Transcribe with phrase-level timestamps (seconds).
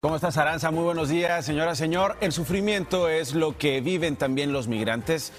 [0.00, 0.70] ¿Cómo estás, Aranza?
[0.70, 2.16] Muy buenos días, señora, señor.
[2.20, 5.32] El sufrimiento es lo que viven también los migrantes.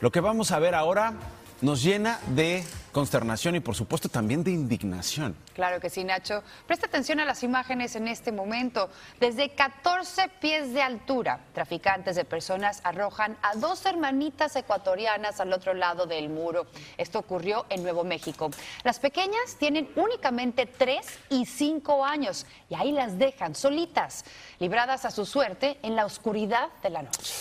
[0.00, 1.12] Lo que vamos a ver ahora
[1.60, 2.64] nos llena de
[2.96, 5.36] consternación y por supuesto también de indignación.
[5.52, 6.42] Claro que sí, Nacho.
[6.66, 8.88] Presta atención a las imágenes en este momento.
[9.20, 15.74] Desde 14 pies de altura, traficantes de personas arrojan a dos hermanitas ecuatorianas al otro
[15.74, 16.68] lado del muro.
[16.96, 18.50] Esto ocurrió en Nuevo México.
[18.82, 24.24] Las pequeñas tienen únicamente 3 y 5 años y ahí las dejan solitas,
[24.58, 27.34] libradas a su suerte en la oscuridad de la noche.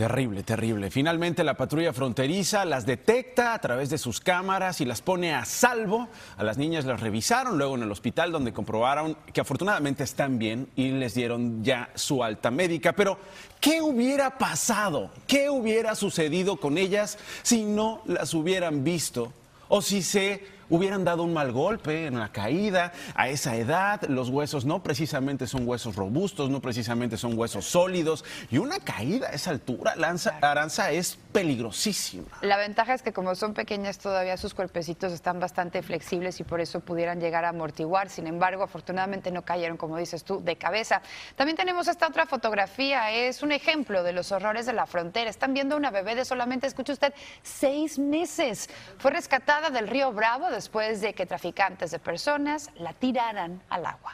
[0.00, 0.90] Terrible, terrible.
[0.90, 5.44] Finalmente la patrulla fronteriza las detecta a través de sus cámaras y las pone a
[5.44, 6.08] salvo.
[6.36, 10.68] A las niñas las revisaron luego en el hospital donde comprobaron que afortunadamente están bien
[10.74, 12.92] y les dieron ya su alta médica.
[12.92, 13.16] Pero,
[13.60, 15.12] ¿qué hubiera pasado?
[15.28, 19.32] ¿Qué hubiera sucedido con ellas si no las hubieran visto?
[19.68, 22.92] O si se hubieran dado un mal golpe en la caída.
[23.14, 28.24] A esa edad los huesos no precisamente son huesos robustos, no precisamente son huesos sólidos.
[28.50, 32.26] Y una caída a esa altura, Lanza, Aranza, es peligrosísima.
[32.40, 36.60] La ventaja es que como son pequeñas todavía sus cuerpecitos están bastante flexibles y por
[36.60, 38.08] eso pudieran llegar a amortiguar.
[38.08, 41.02] Sin embargo, afortunadamente no cayeron, como dices tú, de cabeza.
[41.36, 43.10] También tenemos esta otra fotografía.
[43.10, 45.28] Es un ejemplo de los horrores de la frontera.
[45.28, 48.68] Están viendo una bebé de solamente, escuche usted, seis meses.
[48.98, 54.12] Fue rescatada del río Bravo después de que traficantes de personas la tiraran al agua.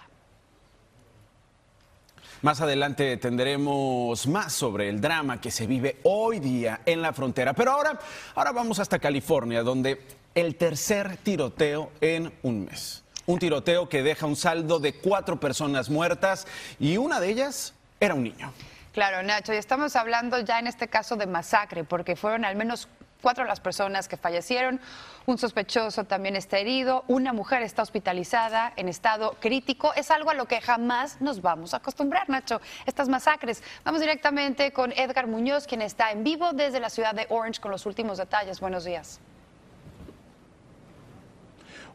[2.43, 7.53] Más adelante tendremos más sobre el drama que se vive hoy día en la frontera.
[7.53, 7.99] Pero ahora,
[8.37, 13.03] ahora vamos hasta California, donde el tercer tiroteo en un mes.
[13.27, 16.47] Un tiroteo que deja un saldo de cuatro personas muertas
[16.79, 18.53] y una de ellas era un niño.
[18.93, 22.89] Claro, Nacho, y estamos hablando ya en este caso de masacre, porque fueron al menos
[23.23, 24.81] cuatro las personas que fallecieron,
[25.27, 29.93] un sospechoso también está herido, una mujer está hospitalizada en estado crítico.
[29.95, 33.63] Es algo a lo que jamás nos vamos a acostumbrar, Nacho, estas masacres.
[33.85, 37.71] Vamos directamente con Edgar Muñoz, quien está en vivo desde la ciudad de Orange con
[37.71, 38.61] los últimos detalles.
[38.61, 39.21] Buenos días.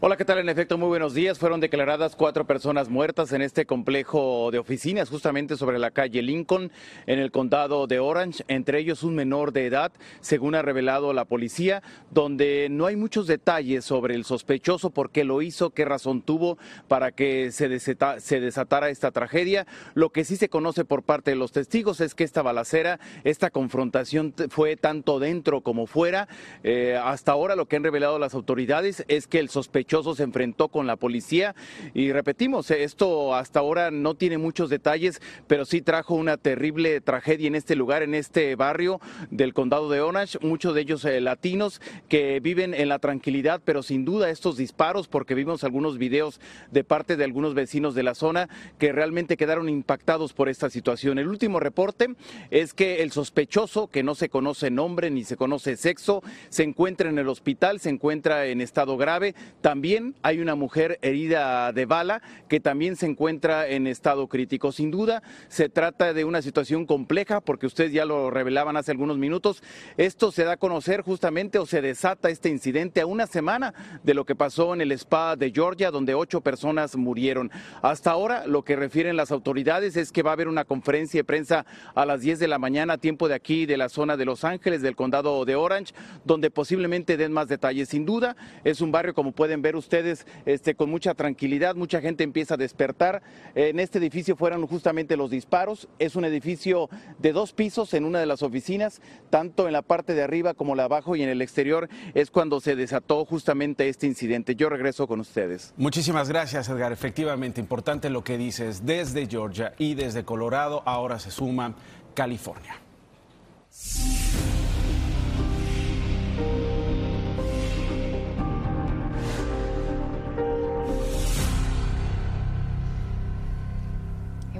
[0.03, 0.39] Hola, ¿qué tal?
[0.39, 1.37] En efecto, muy buenos días.
[1.37, 6.71] Fueron declaradas cuatro personas muertas en este complejo de oficinas, justamente sobre la calle Lincoln,
[7.05, 11.25] en el condado de Orange, entre ellos un menor de edad, según ha revelado la
[11.25, 16.23] policía, donde no hay muchos detalles sobre el sospechoso, por qué lo hizo, qué razón
[16.23, 16.57] tuvo
[16.87, 19.67] para que se, desatara esta tragedia.
[19.93, 23.51] Lo que sí se conoce por parte de los testigos es que esta balacera, esta
[23.51, 26.27] confrontación fue tanto dentro como fuera.
[26.63, 30.69] Eh, hasta ahora lo que han revelado las autoridades es que el sospechoso se enfrentó
[30.69, 31.53] con la policía.
[31.93, 37.47] Y repetimos, esto hasta ahora no tiene muchos detalles, pero sí trajo una terrible tragedia
[37.47, 41.81] en este lugar, en este barrio del condado de Orange, muchos de ellos eh, latinos
[42.07, 46.39] que viven en la tranquilidad, pero sin duda estos disparos, porque vimos algunos videos
[46.71, 48.47] de parte de algunos vecinos de la zona
[48.79, 51.19] que realmente quedaron impactados por esta situación.
[51.19, 52.15] El último reporte
[52.49, 57.09] es que el sospechoso, que no se conoce nombre ni se conoce sexo, se encuentra
[57.09, 61.87] en el hospital, se encuentra en estado grave, también también hay una mujer herida de
[61.87, 64.71] bala que también se encuentra en estado crítico.
[64.71, 69.17] Sin duda, se trata de una situación compleja porque ustedes ya lo revelaban hace algunos
[69.17, 69.63] minutos.
[69.97, 74.13] Esto se da a conocer justamente o se desata este incidente a una semana de
[74.13, 77.49] lo que pasó en el spa de Georgia, donde ocho personas murieron.
[77.81, 81.23] Hasta ahora, lo que refieren las autoridades es que va a haber una conferencia de
[81.23, 81.65] prensa
[81.95, 84.83] a las 10 de la mañana, tiempo de aquí, de la zona de Los Ángeles,
[84.83, 87.89] del condado de Orange, donde posiblemente den más detalles.
[87.89, 92.23] Sin duda, es un barrio, como pueden ver, ustedes este, con mucha tranquilidad, mucha gente
[92.23, 93.21] empieza a despertar.
[93.55, 95.87] En este edificio fueron justamente los disparos.
[95.99, 96.89] Es un edificio
[97.19, 100.75] de dos pisos en una de las oficinas, tanto en la parte de arriba como
[100.75, 104.55] la abajo y en el exterior es cuando se desató justamente este incidente.
[104.55, 105.73] Yo regreso con ustedes.
[105.77, 106.91] Muchísimas gracias, Edgar.
[106.91, 108.85] Efectivamente, importante lo que dices.
[108.85, 111.75] Desde Georgia y desde Colorado, ahora se suma
[112.13, 112.75] California.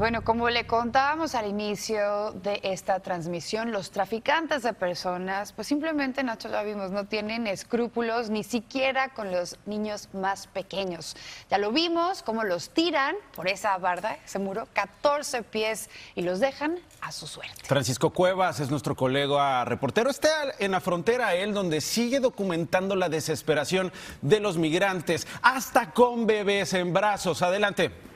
[0.01, 6.23] Bueno, como le contábamos al inicio de esta transmisión, los traficantes de personas, pues simplemente,
[6.23, 11.15] Nacho, ya vimos, no tienen escrúpulos ni siquiera con los niños más pequeños.
[11.51, 16.39] Ya lo vimos, cómo los tiran por esa barda, ese muro, 14 pies, y los
[16.39, 17.61] dejan a su suerte.
[17.65, 20.09] Francisco Cuevas es nuestro colega reportero.
[20.09, 23.93] Está en la frontera él, donde sigue documentando la desesperación
[24.23, 27.43] de los migrantes, hasta con bebés en brazos.
[27.43, 28.09] Adelante.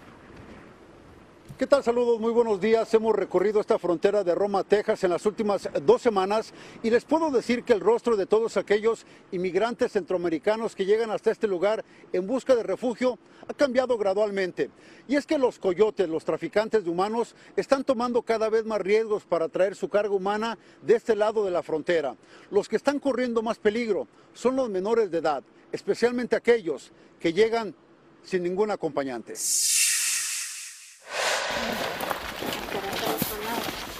[1.57, 1.86] ¿Qué tal?
[1.86, 2.94] Saludos, muy buenos días.
[2.94, 6.54] Hemos recorrido esta frontera de Roma, Texas en las últimas dos semanas
[6.84, 11.31] y les puedo decir que el rostro de todos aquellos inmigrantes centroamericanos que llegan hasta
[11.31, 13.18] este lugar en busca de refugio
[13.48, 14.69] ha cambiado gradualmente.
[15.07, 19.24] Y es que los coyotes, los traficantes de humanos, están tomando cada vez más riesgos
[19.24, 22.18] para traer su carga humana de este lado de la frontera.
[22.51, 25.42] Los que están corriendo más peligro son los menores de edad,
[25.72, 27.74] especialmente aquellos que llegan
[28.24, 29.36] sin ningún acompañante.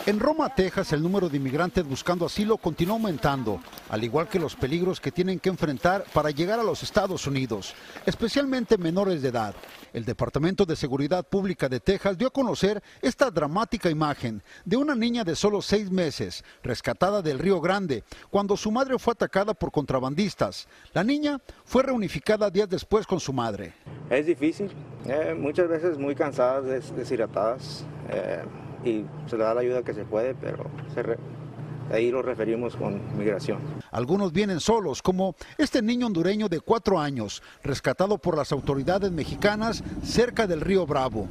[0.08, 3.60] En Roma, Texas, el número de inmigrantes buscando asilo continúa aumentando,
[3.90, 7.74] al igual que los peligros que tienen que enfrentar para llegar a los Estados Unidos,
[8.06, 9.56] especialmente menores de edad.
[9.94, 14.94] El Departamento de Seguridad Pública de Texas dio a conocer esta dramática imagen de una
[14.94, 19.72] niña de solo seis meses, rescatada del Río Grande, cuando su madre fue atacada por
[19.72, 20.68] contrabandistas.
[20.94, 23.74] La niña fue reunificada días después con su madre.
[24.12, 24.70] Es difícil,
[25.08, 27.84] eh, muchas veces muy cansadas, deshidratadas.
[28.12, 28.44] Eh,
[28.86, 30.70] y se le da la ayuda que se puede, pero
[31.92, 33.60] ahí lo referimos con migración.
[33.92, 39.84] Algunos vienen solos, como este niño hondureño de cuatro años, rescatado por las autoridades mexicanas
[40.04, 41.28] cerca del río Bravo.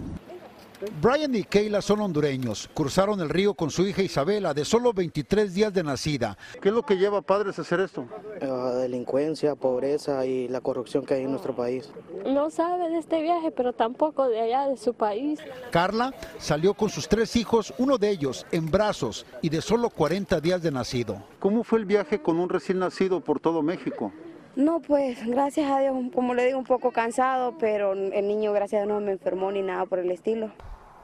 [1.00, 2.68] Brian y Kayla son hondureños.
[2.74, 6.36] Cruzaron el río con su hija Isabela, de solo 23 días de nacida.
[6.60, 8.06] ¿Qué es lo que lleva a padres a hacer esto?
[8.40, 11.90] La delincuencia, pobreza y la corrupción que hay en nuestro país.
[12.26, 15.40] No sabe de este viaje, pero tampoco de allá de su país.
[15.70, 20.40] Carla salió con sus tres hijos, uno de ellos en brazos y de solo 40
[20.40, 21.22] días de nacido.
[21.38, 24.12] ¿Cómo fue el viaje con un recién nacido por todo México?
[24.56, 28.82] No, pues gracias a Dios, como le digo, un poco cansado, pero el niño gracias
[28.82, 30.52] a Dios no me enfermó ni nada por el estilo.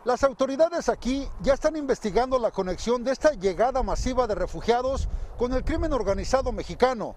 [0.05, 5.53] Las autoridades aquí ya están investigando la conexión de esta llegada masiva de refugiados con
[5.53, 7.17] el crimen organizado mexicano.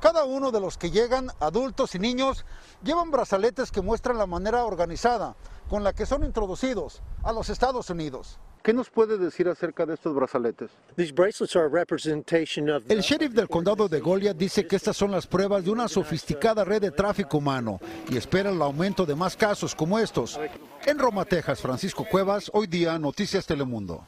[0.00, 2.44] Cada uno de los que llegan, adultos y niños,
[2.82, 5.36] llevan brazaletes que muestran la manera organizada
[5.68, 8.40] con la que son introducidos a los Estados Unidos.
[8.64, 10.70] ¿Qué nos puede decir acerca de estos brazaletes?
[10.96, 11.12] El
[13.02, 16.80] sheriff del condado de Goliath dice que estas son las pruebas de una sofisticada red
[16.80, 17.78] de tráfico humano
[18.08, 20.40] y espera el aumento de más casos como estos.
[20.86, 24.02] En Roma, Texas, Francisco Cuevas, hoy día Noticias Telemundo.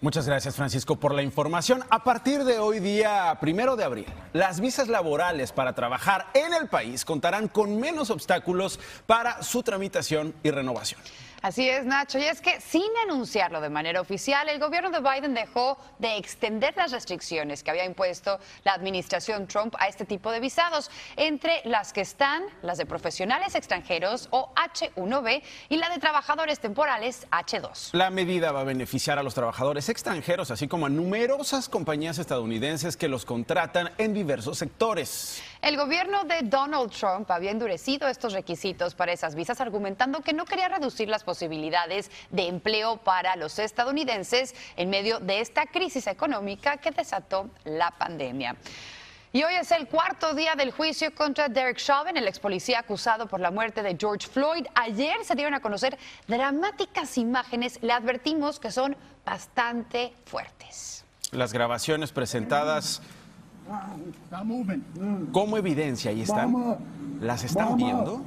[0.00, 1.82] Muchas gracias, Francisco, por la información.
[1.90, 6.68] A partir de hoy día, primero de abril, las visas laborales para trabajar en el
[6.68, 11.00] país contarán con menos obstáculos para su tramitación y renovación.
[11.44, 12.18] Así es, Nacho.
[12.18, 16.74] Y es que sin anunciarlo de manera oficial, el gobierno de Biden dejó de extender
[16.74, 21.92] las restricciones que había impuesto la administración Trump a este tipo de visados, entre las
[21.92, 27.90] que están las de profesionales extranjeros o H1B y la de trabajadores temporales H2.
[27.92, 32.96] La medida va a beneficiar a los trabajadores extranjeros, así como a numerosas compañías estadounidenses
[32.96, 35.42] que los contratan en diversos sectores.
[35.64, 40.44] El gobierno de Donald Trump había endurecido estos requisitos para esas visas, argumentando que no
[40.44, 46.76] quería reducir las posibilidades de empleo para los estadounidenses en medio de esta crisis económica
[46.76, 48.56] que desató la pandemia.
[49.32, 53.26] Y hoy es el cuarto día del juicio contra Derek Chauvin, el ex policía acusado
[53.26, 54.66] por la muerte de George Floyd.
[54.74, 55.96] Ayer se dieron a conocer
[56.28, 57.78] dramáticas imágenes.
[57.80, 61.06] Le advertimos que son bastante fuertes.
[61.32, 63.00] Las grabaciones presentadas
[65.32, 66.78] como evidencia, ahí están.
[67.20, 68.22] ¿Las están viendo?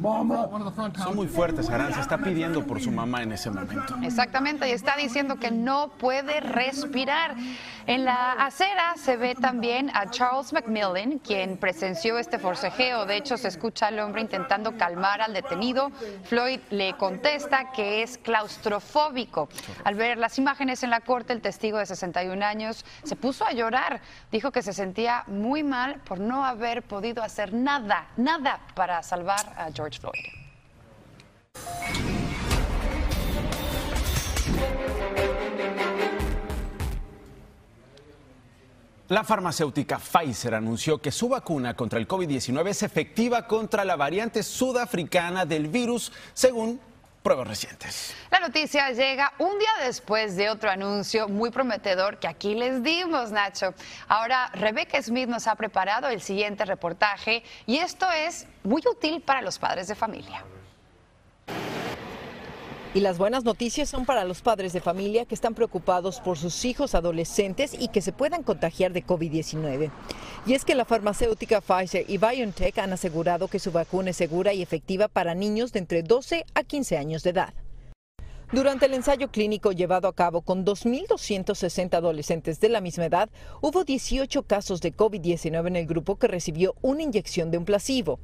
[0.00, 3.96] Son muy fuertes, Aranza está pidiendo por su mamá en ese momento.
[4.02, 7.34] Exactamente, y está diciendo que no puede respirar.
[7.86, 13.04] En la acera se ve también a Charles McMillan, quien presenció este forcejeo.
[13.04, 15.90] De hecho, se escucha al hombre intentando calmar al detenido.
[16.24, 19.48] Floyd le contesta que es claustrofóbico.
[19.84, 23.52] Al ver las imágenes en la corte, el testigo de 61 años se puso a
[23.52, 24.00] llorar.
[24.30, 29.52] Dijo que se sentía muy mal por no haber podido hacer nada, nada para salvar
[29.56, 29.89] a George
[39.08, 44.44] La farmacéutica Pfizer anunció que su vacuna contra el COVID-19 es efectiva contra la variante
[44.44, 46.80] sudafricana del virus, según
[47.22, 48.14] pruebas recientes.
[48.30, 53.30] La noticia llega un día después de otro anuncio muy prometedor que aquí les dimos,
[53.30, 53.74] Nacho.
[54.08, 59.42] Ahora, Rebecca Smith nos ha preparado el siguiente reportaje y esto es muy útil para
[59.42, 60.44] los padres de familia.
[62.92, 66.64] Y las buenas noticias son para los padres de familia que están preocupados por sus
[66.64, 69.92] hijos adolescentes y que se puedan contagiar de COVID-19.
[70.44, 74.52] Y es que la farmacéutica Pfizer y BioNTech han asegurado que su vacuna es segura
[74.52, 77.54] y efectiva para niños de entre 12 a 15 años de edad.
[78.50, 83.30] Durante el ensayo clínico llevado a cabo con 2.260 adolescentes de la misma edad,
[83.60, 88.18] hubo 18 casos de COVID-19 en el grupo que recibió una inyección de un placebo.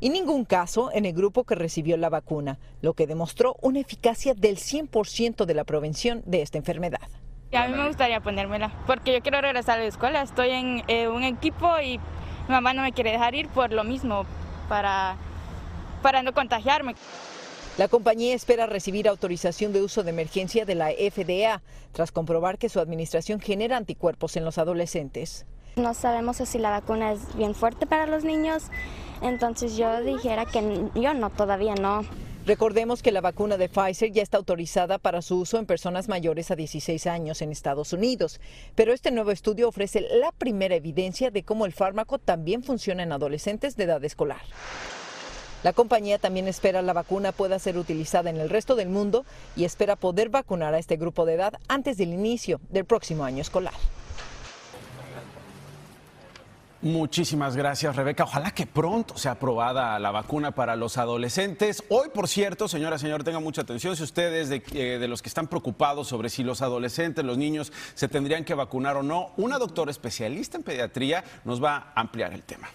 [0.00, 4.34] Y ningún caso en el grupo que recibió la vacuna, lo que demostró una eficacia
[4.34, 7.08] del 100% de la prevención de esta enfermedad.
[7.52, 10.22] A mí me gustaría ponérmela porque yo quiero regresar a la escuela.
[10.22, 13.84] Estoy en eh, un equipo y mi mamá no me quiere dejar ir por lo
[13.84, 14.26] mismo,
[14.68, 15.16] para,
[16.02, 16.94] para no contagiarme.
[17.78, 21.62] La compañía espera recibir autorización de uso de emergencia de la FDA
[21.92, 25.46] tras comprobar que su administración genera anticuerpos en los adolescentes.
[25.76, 28.64] No sabemos si la vacuna es bien fuerte para los niños,
[29.22, 32.04] entonces yo dijera que yo no, todavía no.
[32.48, 36.50] Recordemos que la vacuna de Pfizer ya está autorizada para su uso en personas mayores
[36.50, 38.40] a 16 años en Estados Unidos,
[38.74, 43.12] pero este nuevo estudio ofrece la primera evidencia de cómo el fármaco también funciona en
[43.12, 44.40] adolescentes de edad escolar.
[45.62, 49.64] La compañía también espera la vacuna pueda ser utilizada en el resto del mundo y
[49.64, 53.74] espera poder vacunar a este grupo de edad antes del inicio del próximo año escolar.
[56.80, 58.22] Muchísimas gracias, Rebeca.
[58.22, 61.82] Ojalá que pronto sea aprobada la vacuna para los adolescentes.
[61.88, 63.96] Hoy, por cierto, señora, señor, tenga mucha atención.
[63.96, 67.72] Si ustedes de, eh, de, los que están preocupados sobre si los adolescentes, los niños,
[67.94, 72.32] se tendrían que vacunar o no, una doctora especialista en pediatría nos va a ampliar
[72.32, 72.68] el tema.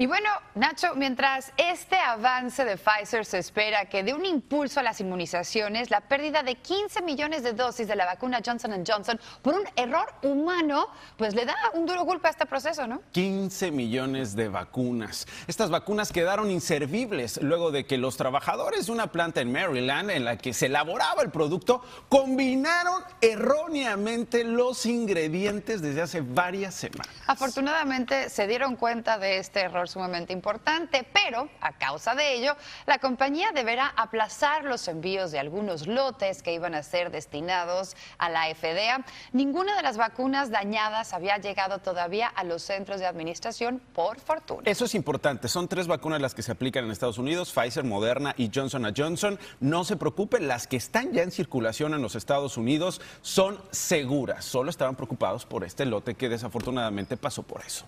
[0.00, 4.84] Y bueno, Nacho, mientras este avance de Pfizer se espera que dé un impulso a
[4.84, 9.54] las inmunizaciones, la pérdida de 15 millones de dosis de la vacuna Johnson Johnson por
[9.54, 10.86] un error humano,
[11.16, 13.02] pues le da un duro golpe a este proceso, ¿no?
[13.10, 15.26] 15 millones de vacunas.
[15.48, 20.24] Estas vacunas quedaron inservibles luego de que los trabajadores de una planta en Maryland en
[20.24, 27.08] la que se elaboraba el producto combinaron erróneamente los ingredientes desde hace varias semanas.
[27.26, 32.98] Afortunadamente se dieron cuenta de este error sumamente importante, pero a causa de ello, la
[32.98, 38.54] compañía deberá aplazar los envíos de algunos lotes que iban a ser destinados a la
[38.54, 39.04] FDA.
[39.32, 44.62] Ninguna de las vacunas dañadas había llegado todavía a los centros de administración, por fortuna.
[44.64, 45.48] Eso es importante.
[45.48, 49.38] Son tres vacunas las que se aplican en Estados Unidos, Pfizer, Moderna y Johnson Johnson.
[49.60, 54.44] No se preocupe, las que están ya en circulación en los Estados Unidos son seguras.
[54.44, 57.86] Solo estaban preocupados por este lote que desafortunadamente pasó por eso.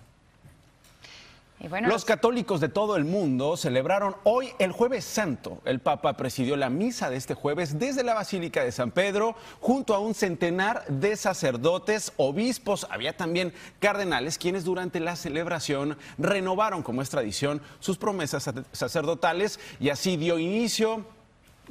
[1.69, 5.61] Bueno, los católicos de todo el mundo celebraron hoy el jueves santo.
[5.65, 9.93] El Papa presidió la misa de este jueves desde la Basílica de San Pedro junto
[9.93, 17.01] a un centenar de sacerdotes, obispos, había también cardenales quienes durante la celebración renovaron, como
[17.01, 21.05] es tradición, sus promesas sacerdotales y así dio inicio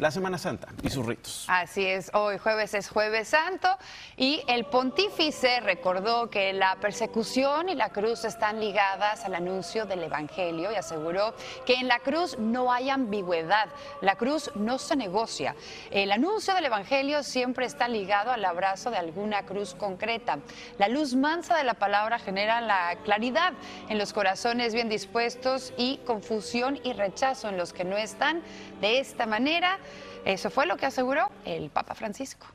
[0.00, 1.45] la Semana Santa y sus ritos.
[1.47, 3.69] Así es, hoy jueves es jueves santo
[4.16, 10.02] y el pontífice recordó que la persecución y la cruz están ligadas al anuncio del
[10.02, 11.35] Evangelio y aseguró
[11.66, 13.69] que en la cruz no hay ambigüedad,
[14.00, 15.54] la cruz no se negocia.
[15.90, 20.38] El anuncio del Evangelio siempre está ligado al abrazo de alguna cruz concreta.
[20.78, 23.52] La luz mansa de la palabra genera la claridad
[23.90, 28.42] en los corazones bien dispuestos y confusión y rechazo en los que no están.
[28.80, 29.78] De esta manera,
[30.25, 32.47] eso fue lo que aseguró el Papa Francisco.